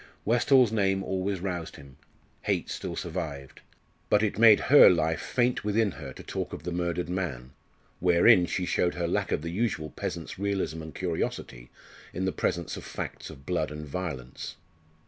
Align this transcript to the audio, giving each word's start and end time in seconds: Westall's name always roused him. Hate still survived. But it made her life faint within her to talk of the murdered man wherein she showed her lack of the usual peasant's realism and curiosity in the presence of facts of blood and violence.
Westall's 0.25 0.71
name 0.71 1.03
always 1.03 1.41
roused 1.41 1.75
him. 1.75 1.95
Hate 2.41 2.71
still 2.71 2.95
survived. 2.95 3.61
But 4.09 4.23
it 4.23 4.39
made 4.39 4.61
her 4.61 4.89
life 4.89 5.21
faint 5.21 5.63
within 5.63 5.91
her 5.91 6.11
to 6.13 6.23
talk 6.23 6.53
of 6.53 6.63
the 6.63 6.71
murdered 6.71 7.07
man 7.07 7.51
wherein 7.99 8.47
she 8.47 8.65
showed 8.65 8.95
her 8.95 9.07
lack 9.07 9.31
of 9.31 9.43
the 9.43 9.51
usual 9.51 9.91
peasant's 9.91 10.39
realism 10.39 10.81
and 10.81 10.95
curiosity 10.95 11.69
in 12.15 12.25
the 12.25 12.31
presence 12.31 12.75
of 12.77 12.83
facts 12.83 13.29
of 13.29 13.45
blood 13.45 13.69
and 13.69 13.85
violence. 13.85 14.55